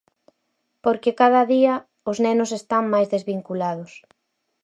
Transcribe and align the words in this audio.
Porque 0.83 1.11
cada 1.21 1.41
día 1.53 1.75
os 2.09 2.17
nenos 2.25 2.51
están 2.59 2.83
máis 2.93 3.07
desvinculados. 3.13 3.91